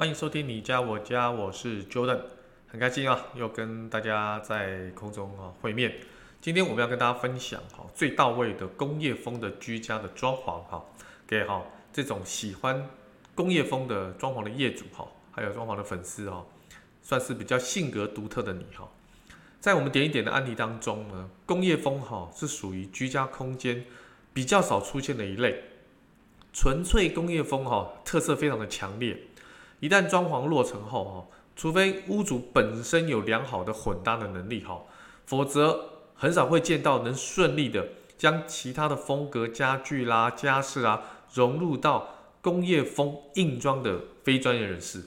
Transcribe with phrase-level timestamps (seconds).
[0.00, 2.20] 欢迎收听你家我家，我是 Jordan，
[2.68, 5.94] 很开心啊，又跟大家在空中啊会面。
[6.40, 10.82] 今天我们要跟大家分享哈最到位的工业风的居家的装潢哈，
[11.26, 11.62] 给哈
[11.92, 12.88] 这种喜欢
[13.34, 16.46] 工业风的装潢的业主哈，还有装潢的粉丝哈，
[17.02, 18.88] 算是比较性格独特的你哈。
[19.60, 23.84] 在我们点一点的案例当中呢，工业风哈是属于居家空间
[24.32, 25.62] 比较少出现的一类，
[26.54, 29.24] 纯粹工业风哈特色非常的强烈。
[29.80, 34.82] 一旦装潢落成后，哈，除非屋主本身有良好的混搭的能力，哈，
[35.24, 37.88] 否则很少会见到能顺利的
[38.18, 42.08] 将其他的风格家具啦、家饰啊融入到
[42.42, 45.02] 工业风硬装的非专业人士。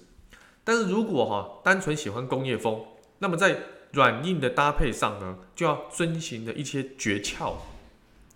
[0.64, 2.84] 但是如果哈单纯喜欢工业风，
[3.20, 3.58] 那么在
[3.92, 7.54] 软硬的搭配上呢，就要遵循的一些诀窍。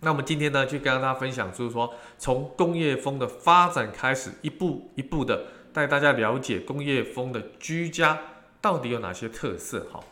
[0.02, 5.48] 那么今天呢，就跟大家分享，就是说从工业风的发展开始，一步一步的。
[5.78, 8.20] 带大家了解工业风的居家
[8.60, 9.86] 到底有哪些特色？
[9.94, 10.04] 哈，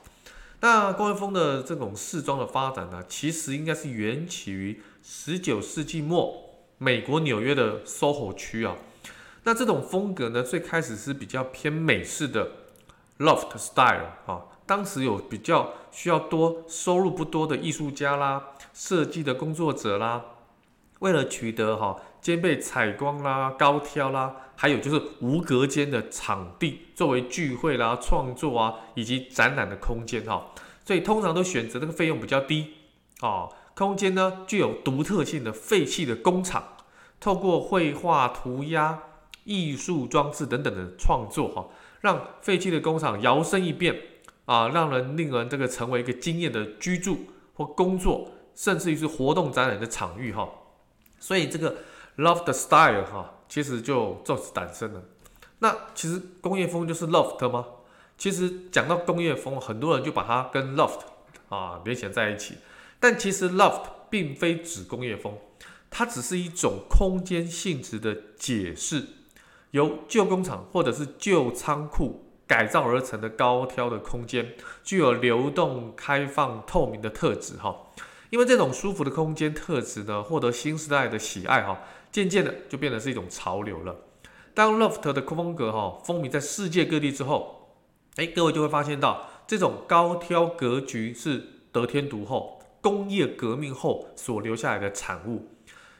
[0.59, 8.75] 那工业风的这种适装的发展呢，其实应该是源起于十九世纪末美国纽约的 SOHO 区啊。
[9.45, 12.47] 那这种风格呢，最开始是比较偏美式的
[13.17, 14.43] Loft Style 啊。
[14.67, 20.25] 当时有比较需要多收入不多的艺术家啦、设计的工作者啦，
[20.99, 21.99] 为了取得哈。
[22.25, 30.47] 兼备采光啦、高挑啦，还有就是无隔间的场地，作为聚会啦、创作啊以及展览的空间哈，
[30.83, 32.73] 所以通常都选择这个费用比较低
[33.19, 36.77] 啊，空间呢具有独特性的废弃的工厂，
[37.19, 39.03] 透过绘画、涂鸦、
[39.43, 41.67] 艺术装置等等的创作哈，
[42.01, 43.95] 让废弃的工厂摇身一变
[44.45, 50.49] 啊，让人令人这个成为一个惊艳的居住或工作，甚至于是活动展览的场域哈，
[51.19, 51.75] 所以这个。
[52.17, 55.03] Loft style 哈，其实就就此诞生了。
[55.59, 57.65] 那其实工业风就是 loft 吗？
[58.17, 61.01] 其实讲到工业风，很多人就把它跟 loft
[61.49, 62.55] 啊联想在一起。
[62.99, 65.37] 但其实 loft 并非指工业风，
[65.89, 69.05] 它只是一种空间性质的解释，
[69.71, 77.75] 由旧工厂或者是旧仓库改造而成的高挑的空间，具有流动、开放、透明的特质哈。
[78.29, 81.79] 因为这种舒服的空间特质呢，获得新时代的喜爱哈。
[82.11, 83.93] 渐渐的就变得是一种潮流了。
[84.53, 87.77] 当 loft 的风格哈风靡在世界各地之后，
[88.15, 91.43] 哎，各位就会发现到这种高挑格局是
[91.73, 95.49] 得天独厚，工业革命后所留下来的产物。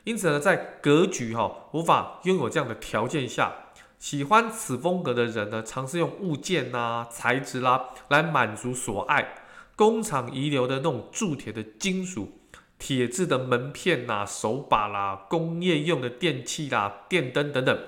[0.06, 3.54] 因此呢，在格局哈无法拥有这样的条件下，
[4.00, 9.45] 喜欢此风格的人呢，尝试用物件呐、材质啦来满足所爱。
[9.76, 12.40] 工厂遗留的那种铸铁的金属。
[12.78, 17.80] 铁制的门片呐、手把啦、工业用的电器啦、电灯等等，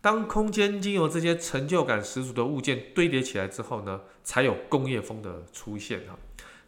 [0.00, 6.16] 当空间经由这些成就感十足的物件堆叠起来之后呢，才有工业风的出现哈。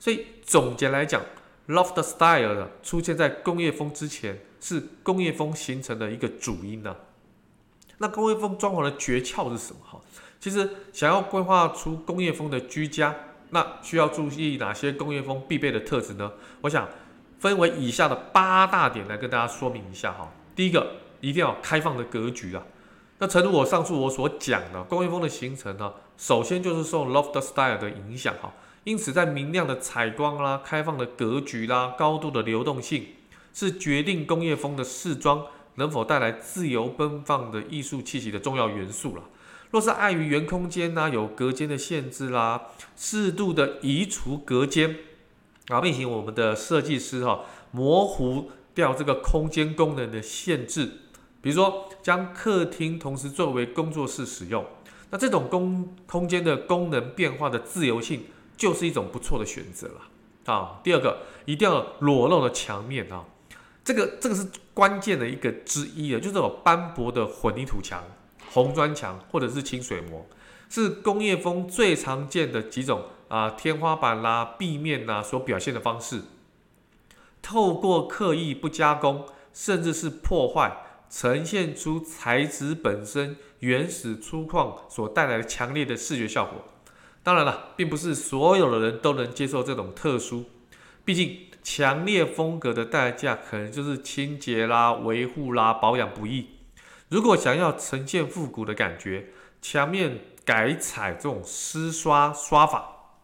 [0.00, 1.22] 所以总结来讲
[1.68, 6.96] ，loft style 的出现在工业风之前，是工业风形成的一个主因呢。
[7.98, 10.00] 那工业风装潢的诀窍是什么哈？
[10.40, 13.14] 其实想要规划出工业风的居家，
[13.54, 16.30] 那需要注意哪些工业风必备的特质呢？
[16.60, 16.86] 我想。
[17.40, 20.32] 分为以下的八大点来跟大家说明一下哈。
[20.56, 22.62] 第一个，一定要开放的格局啊。
[23.18, 28.50] 那诚如我上述我所讲的，工业风的形成呢，首先就是受 loft style 的影响哈。
[28.84, 33.08] 因此，在明亮的采光啦、开放的格局啦、高度的流动性，
[33.52, 35.44] 是决定工业风的适装
[35.74, 39.22] 能否带来自由奔放的艺术气息的重要元素了。
[39.74, 44.98] 若是碍于原空间呐有隔间的限制啦，适度的移除隔间。
[45.66, 47.40] 啊，并行我们的设计师哈，
[47.72, 50.88] 模糊掉这个空间功能的限制，
[51.40, 54.64] 比如说将客厅同时作为工作室使用，
[55.10, 60.78] 那这种空空间的功能变化的自由性，就是一种不错的选择了啊。
[60.84, 63.24] 第二个，一定要裸露的墙面啊，
[63.82, 68.04] 这个这个是关键的一个之一啊，就是有斑驳的混凝土墙、
[68.54, 70.24] 红砖墙或者是清水膜，
[70.70, 73.02] 是工业风最常见的几种。
[73.28, 76.22] 啊，天花板啦、壁面呐，所表现的方式，
[77.42, 80.76] 透过刻意不加工，甚至是破坏，
[81.10, 86.62] 呈现出材质本身原始粗犷所带来的强烈的视觉效果。
[87.24, 90.44] 当然了，并不是所有的人都能接受这种特殊，
[91.04, 96.48] 毕竟强烈风格的代价可能就是清洁啦、维护啦、保养不易。
[97.08, 99.28] 如果想要呈现复古的感觉，
[99.60, 103.14] 墙面改采这种湿刷刷法、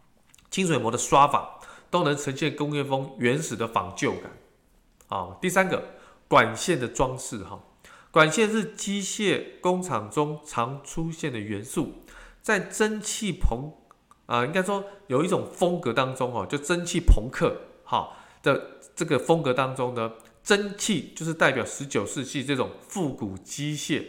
[0.51, 1.59] 清水膜的刷法，
[1.91, 4.31] 都能呈现工业风原始的仿旧感。
[5.09, 5.83] 啊，第三个
[6.29, 7.61] 管线的装饰哈，
[8.11, 11.95] 管线是机械工厂中常出现的元素，
[12.41, 13.73] 在蒸汽朋
[14.27, 24.03] 啊，应该说有一种风格当中哦，就蒸汽朋克哈的这个风格当中呢，蒸汽就是代表十九世纪这种复古机械，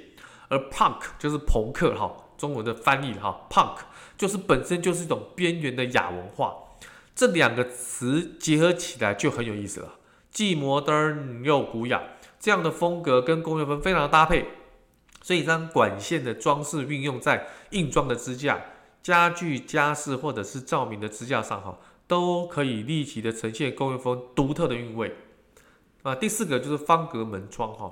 [0.48, 3.78] 而 punk 就是朋克哈，中文的翻译哈，punk
[4.18, 6.56] 就是本身就是一种边缘的亚文化，
[7.14, 9.96] 这两个词结合起来就很有意思了。
[10.32, 12.02] 既摩登又古雅，
[12.40, 14.48] 这样的风格跟工业风非常的搭配，
[15.22, 18.62] 所以将管线的装饰运用在硬装的支架、
[19.04, 21.78] 家具、家饰或者是照明的支架上，哈，
[22.08, 25.14] 都可以立体的呈现工业风独特的韵味。
[26.04, 27.92] 啊，第四个就是方格门窗，哈，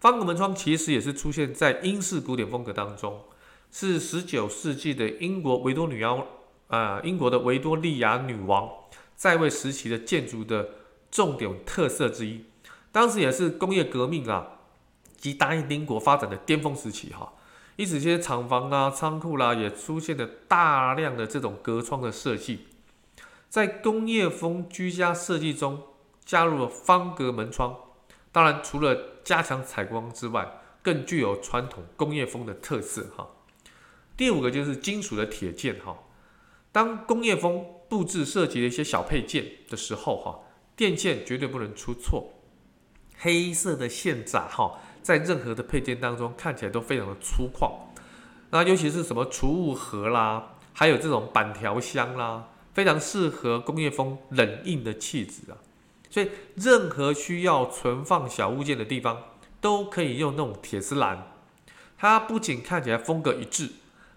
[0.00, 3.22] 方格门窗其实也是出现在英式古典风格当中，
[3.70, 6.26] 是十九世纪的英国维多女妖，
[6.68, 8.68] 啊，英国的维多利亚女王
[9.16, 10.68] 在位时期的建筑的。
[11.10, 12.44] 重点特色之一，
[12.92, 14.46] 当时也是工业革命啊
[15.16, 17.32] 及大英帝国发展的巅峰时期哈，
[17.76, 22.66] 因此这些厂房啦、仓库啦也出现了大量的这种隔窗的设计，
[23.48, 25.82] 在工业风居家设计中
[26.28, 27.74] 加入了方格门窗，
[28.30, 28.94] 当然除了
[29.24, 33.26] 加强采光之外，更具有传统工业风的特色哈。
[34.14, 35.96] 第五个就是金属的铁件哈，
[36.70, 40.40] 当工业风布置设计的一些小配件的时候哈。
[40.76, 42.34] 电线绝对不能出错，
[43.16, 47.72] 黑色的线闸哈，在任何的配件当中看起来都非常的粗犷。
[48.50, 55.58] 那尤其是什么储物盒啦，还有这种板条箱啦，非常适合工业风冷硬的气质啊。
[56.10, 59.22] 所以任何需要存放小物件的地方，
[59.60, 61.32] 都可以用那种铁丝篮。
[61.96, 63.70] 它不仅看起来风格一致，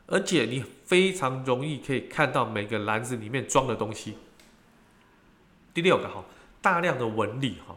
[0.07, 4.17] 而且你非常容易可以看到每个篮子里面装的东西。
[5.73, 6.23] 第六个哈。
[6.63, 7.75] 大量的纹理哈，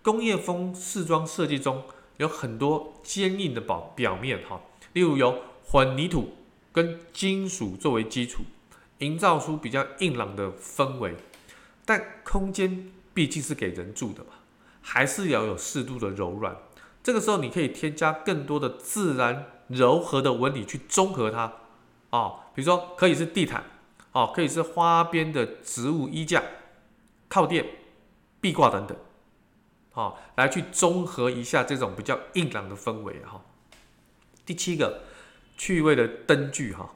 [0.00, 1.82] 工业风饰装设计中
[2.16, 4.62] 有很多坚硬的表表面哈，
[4.94, 6.34] 例如有混凝土
[6.72, 8.44] 跟金属作为基础，
[9.00, 11.16] 营造出比较硬朗的氛围。
[11.84, 14.32] 但空间毕竟是给人住的嘛，
[14.82, 16.56] 还是要有适度的柔软。
[17.02, 21.52] 这个时候你可以添加更多的自然柔和的纹理去中和它
[22.10, 23.64] 啊，比如说可以是地毯
[24.12, 26.42] 啊，可以是花边的植物衣架、
[27.28, 27.64] 靠垫。
[28.40, 28.94] 壁挂等等，
[29.90, 33.40] 好，来去综合一下这种比较硬朗的氛围哈。
[34.44, 35.00] 第七个，
[35.56, 36.90] 趣味的灯具哈，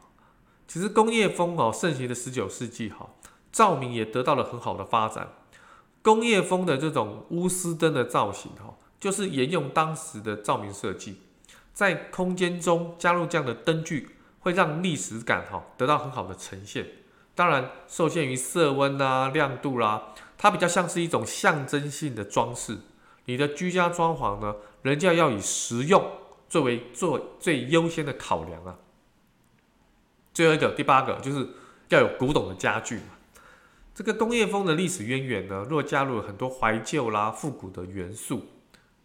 [0.67, 3.09] 其实工业风哦盛行的十九世纪哈，
[3.51, 5.38] 照明也得到了很好的发展。
[6.09, 11.21] 工业风的这种钨丝灯的造型哈，就是沿用当时的照明设计，
[11.75, 16.87] 在空间中加入这样的灯具，会让历史感哈得到很好的呈现。
[17.35, 22.79] 当然，受限于色温啊、亮度啦、它比较像是一种象征性的装饰，
[23.27, 26.03] 你的居家装潢呢，人家要以实用
[26.49, 28.79] 作为做最优先的考量啊。
[30.33, 31.47] 最后一个，第八个就是
[31.91, 32.99] 要有古董的家具。
[33.99, 38.47] 这个工业风的历史渊源呢，若加入了很多怀旧啦、复古的元素，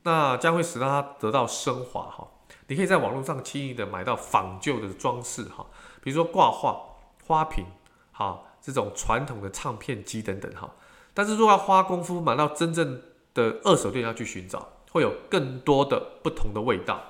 [0.03, 2.27] 那将会使它得到升华哈。
[2.67, 5.65] 你可以在网络上轻易的买到仿旧的装饰哈，
[6.03, 6.79] 比如说挂画、
[7.25, 7.65] 花瓶，
[8.11, 10.75] 哈，这种传统的唱片机等等哈。
[11.15, 13.01] 但是，若要花功夫买到真正
[13.33, 17.01] 的二手店，要去寻找，会有更多的不同的味道。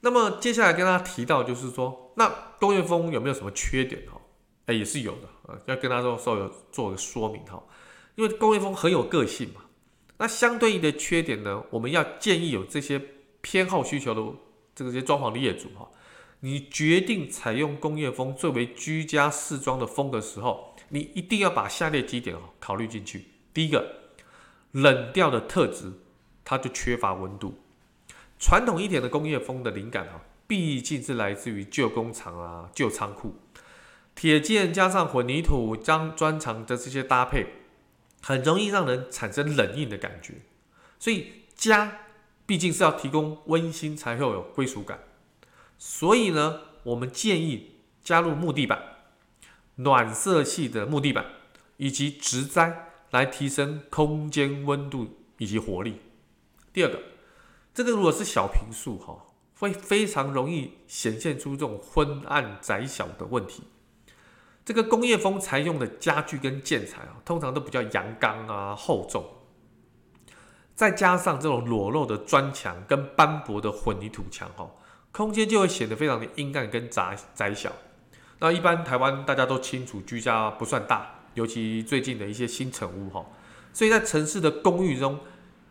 [0.00, 4.02] 那么，接下来跟大家提到，就是说，那工业风有没有什么缺点？
[4.10, 4.15] 哈，
[4.66, 7.62] 哎，也是有的啊，要跟大家说稍微做个说明哈。
[8.14, 9.62] 因为工业风很有个性嘛，
[10.18, 13.00] 那相对应的缺点呢，我们要建议有这些
[13.40, 14.38] 偏好需求的
[14.74, 15.88] 这个些装潢的业主哈，
[16.40, 20.72] 你决定采用工业风作为居家试装的风格时候。
[20.88, 23.24] 你一定要把下列几点考虑进去。
[23.52, 24.12] 第一个，
[24.70, 25.92] 冷调的特质，
[26.44, 27.58] 它就缺乏温度。
[28.38, 33.34] 传统一点的工业风的灵感哈，毕竟是来自于旧工厂啊、旧仓库，
[34.16, 37.46] 铁件加上混凝土将砖墙的这些搭配，
[38.22, 40.40] 很容易让人产生冷硬的感觉。
[40.98, 41.98] 所以家
[42.46, 45.00] 毕竟是要提供温馨才会有归属感。
[45.78, 48.82] 所以呢，我们建议加入木地板。
[49.78, 51.26] 暖色系的木地板
[51.76, 56.00] 以及植栽来提升空间温度以及活力。
[56.72, 56.98] 第二个，
[57.74, 59.26] 这个如果是小平数哈，
[59.58, 63.64] 会非常容易显现出这种昏暗窄小的问题。
[64.66, 69.24] 这个工业风采用的家具跟建材啊，通常都比较阳刚啊、厚重，
[70.74, 74.68] 再加上这种裸露的砖墙跟斑驳的混凝土墙哈，
[75.12, 77.70] 空间就会显得非常的阴暗跟窄窄小。
[78.40, 83.24] 那一般台湾大家都清楚，居家不算大，尤其最近的一些新成屋哈，
[83.72, 85.20] 所以在城市的公寓中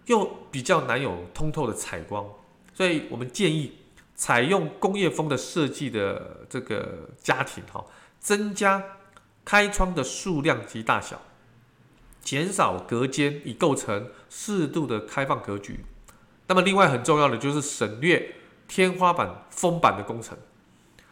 [0.06, 2.26] 又比较难有通透的采光，
[2.74, 3.74] 所以我们建议
[4.16, 7.84] 采用工业风的设计的这个家庭哈，
[8.26, 8.84] 增加
[9.46, 11.22] 开窗的数量及大小，
[12.24, 15.86] 减少隔间，以构成适度的开放格局。
[16.48, 18.34] 那么另外很重要的就是省略
[18.68, 20.36] 天花板封板的工程。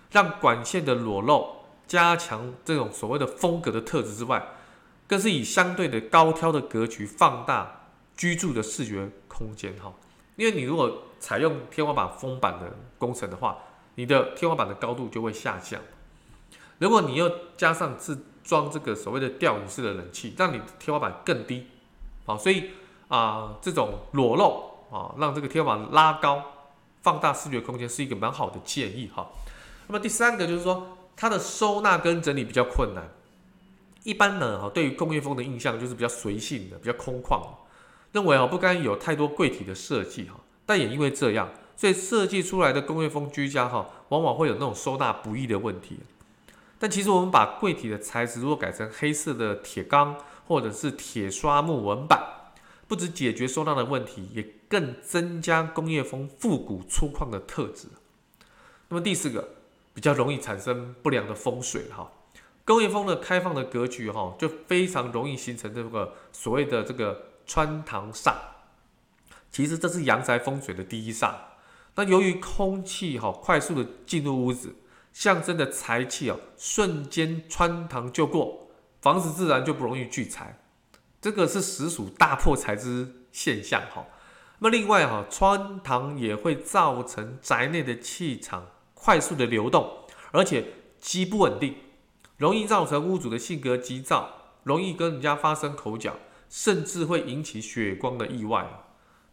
[0.09, 4.43] 让管线的裸露，加强这种所谓的风格的特质之外，
[5.05, 9.93] 更是以相对的高挑的格局放大居住的视觉空间哈。
[10.35, 13.59] 因为你如果采用天花板封板的工程的话，
[13.93, 15.79] 你的天花板的高度就会下降。
[16.79, 21.67] 如果你又加上是装这个所谓的吊顶式的冷气，让你的天花板更低，
[22.25, 22.71] 好，所以
[23.07, 26.43] 啊、这种裸露啊，让这个天花板拉高，
[27.01, 29.29] 放大视觉空间是一个蛮好的建议哈。
[29.87, 33.07] 那么第三个就是说，它的收纳跟整理比较困难。
[34.03, 37.39] 一般呢，哈，对于工业风的印象就是比较随性的，比较空旷，
[38.11, 40.39] 认为啊不该有太多柜体的设计哈。
[40.65, 45.99] 但也因为这样，所以设计出来的工业风居家哈，往往会有那种收纳不易的问题。
[46.83, 52.51] 但其实我们把柜体的材质如果改成黑色的铁钢或者是铁刷木纹板，
[52.89, 57.87] 不只解决收纳的问题，也更增加工业风复古粗犷的特质。
[58.89, 59.55] 那么第四个。
[59.95, 62.11] 比较容易产生不良的风水哈，
[62.65, 68.33] 工业风的开放的格局哈，就非常容易形成这个所谓的这个穿堂煞。
[69.51, 71.35] 其实这是阳宅风水的第一煞。
[71.93, 74.73] 那由于空气哈快速的进入屋子，
[75.13, 78.67] 象征的财气哦瞬间穿堂就过，
[78.99, 80.59] 房子自然就不容易聚财。
[81.21, 84.05] 这个是实属大破财之现象哈。
[84.59, 88.67] 那么另外哈，穿堂也会造成宅内的气场。
[88.95, 90.65] 快速的流动，而且
[90.97, 91.75] 极不稳定，
[92.37, 96.15] 容易造成屋主的性格急躁，容易跟人家发生口角，
[96.49, 98.65] 甚至会引起血光的意外。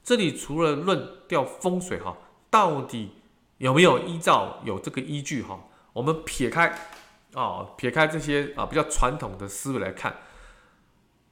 [0.03, 2.17] 这里除了论调风水哈，
[2.51, 3.13] 到底
[3.59, 5.61] 有没有依照有这个依据哈？
[6.01, 6.75] 我们撇开
[7.35, 10.17] 啊，撇开这些啊比较传统的思维来看，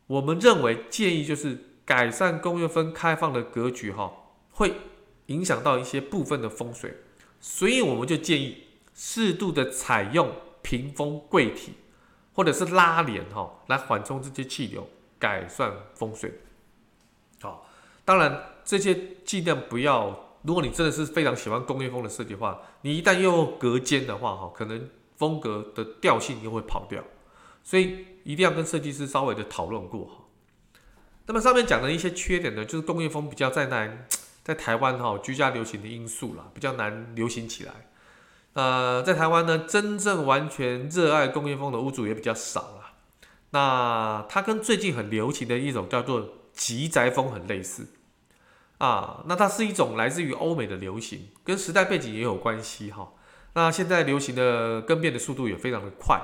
[0.06, 4.12] 我们认为建议就是改善工业分开放的格局哈，
[4.50, 4.74] 会
[5.26, 6.98] 影响到一些部分的风水。
[7.40, 11.72] 所以我们就建议适度的采用屏风柜体，
[12.34, 14.86] 或者是拉帘哈，来缓冲这些气流，
[15.18, 16.42] 改善风水。
[17.40, 17.66] 好，
[18.04, 20.27] 当然这些尽量不要。
[20.42, 27.02] 如果你真的是非常喜欢工业风的设计的话，你一旦又隔间的话哈，可能风格的调性又会跑掉。
[27.62, 30.12] 所以一定要跟设计师稍微的讨论过哈。
[31.26, 34.06] 那么上面讲的一些缺点呢，就是工业风比较在难。
[34.48, 37.72] 在台湾哈，居家流行的因素啦，比较难流行起来。
[38.54, 42.94] 呃，在台湾呢，真正完全热爱工业风的屋主也比较少啦。
[43.50, 47.86] 那它跟最近很流行的一种叫做极宅风很类似
[48.78, 49.22] 啊。
[49.26, 53.12] 那它是一种来自于欧美的流行，跟时代背景也有关系哈。
[53.54, 56.20] 那现在流行的更变的速度也非常的快，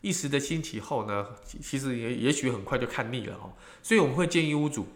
[0.00, 1.26] 一时的兴起后呢，
[1.62, 3.52] 其实也也许很快就看腻了哈。
[3.82, 4.86] 所以我们会建议屋主。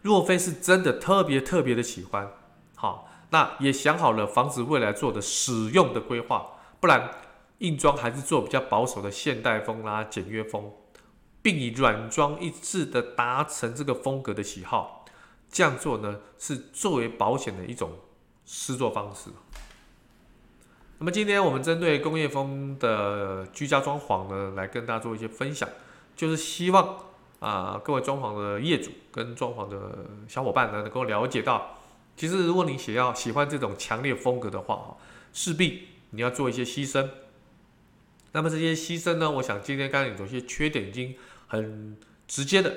[0.00, 2.28] 若非是真的特别特别的喜欢，
[2.74, 7.08] 好，那也想好了房子未来做的使用的规划，不然
[7.58, 10.72] 硬装还是做比较保守的现代风啦、简约风，
[11.40, 15.01] 并以软装一致的达成这个风格的喜好，
[15.52, 17.92] 这样做呢是作为保险的一种
[18.44, 19.30] 施作方式。
[20.98, 25.68] 那么今天我们针对工业风的居家装潢呢，来跟大家做一些分享，
[26.16, 26.96] 就是希望。
[27.42, 31.76] 啊，各位装潢的业主跟装潢的小伙伴呢，能够了解到，
[32.16, 34.96] 其实如果你想要喜欢这种强烈风格的话，哈，
[35.32, 37.08] 势必你要做一些牺牲。
[38.30, 41.16] 那么这些牺牲呢，我想今天刚刚有些缺点已经
[41.48, 41.96] 很
[42.28, 42.72] 直接的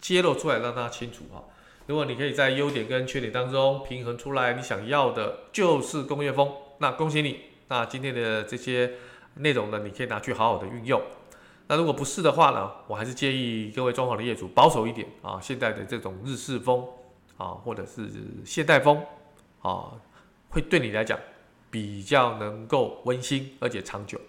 [0.00, 1.44] 揭露出来，让大家清楚哈。
[1.86, 7.40] 如果你可以在优点跟缺点当中平衡出来，你想要的就是工业风，那恭喜你。
[7.68, 8.92] 那今天的这些
[9.34, 11.00] 内容呢，你可以拿去好好的运用。
[11.68, 16.86] 那如果不是的话呢，我还是建议各位装潢的业主保守一点啊，现在的这种日式风
[17.36, 18.08] 啊，或者是
[18.44, 19.02] 现代风
[19.62, 19.92] 啊，
[20.50, 21.18] 会对你来讲
[21.70, 24.20] 比较能够温馨而且长久。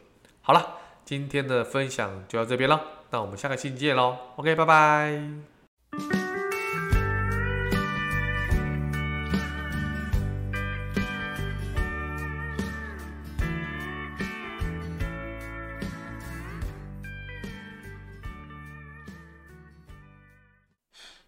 [0.41, 5.56] 好了，今天的分享就到这边了，那我们下个星期见喽，OK，拜拜。